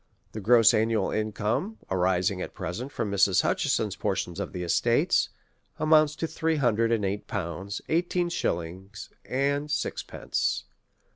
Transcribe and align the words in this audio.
The 0.31 0.39
gross 0.41 0.73
annual 0.73 1.11
income 1.11 1.77
arising 1.91 2.41
at 2.41 2.55
present 2.55 2.91
from 2.91 3.11
Mrs. 3.11 3.43
Hutcheson's 3.43 3.95
portion 3.95 4.41
of 4.41 4.51
the 4.51 4.63
estates, 4.63 5.29
amounts 5.77 6.15
to 6.15 6.25
three 6.25 6.55
hundred 6.55 6.91
and 6.91 7.05
eight 7.05 7.27
pounds, 7.27 7.81
eighteen 7.87 8.29
shillings^ 8.29 9.09
and 9.25 9.69
sixpence. 9.69 10.63